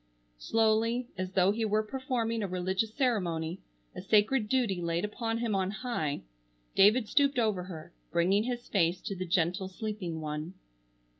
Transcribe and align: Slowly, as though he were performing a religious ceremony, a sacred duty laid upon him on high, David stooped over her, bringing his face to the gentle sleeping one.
Slowly, 0.39 1.09
as 1.15 1.33
though 1.33 1.51
he 1.51 1.63
were 1.63 1.83
performing 1.83 2.41
a 2.41 2.47
religious 2.47 2.91
ceremony, 2.91 3.59
a 3.93 4.01
sacred 4.01 4.49
duty 4.49 4.81
laid 4.81 5.05
upon 5.05 5.37
him 5.37 5.53
on 5.53 5.69
high, 5.69 6.23
David 6.75 7.07
stooped 7.07 7.37
over 7.37 7.65
her, 7.65 7.93
bringing 8.11 8.45
his 8.45 8.67
face 8.67 8.99
to 9.01 9.15
the 9.15 9.27
gentle 9.27 9.67
sleeping 9.67 10.19
one. 10.19 10.55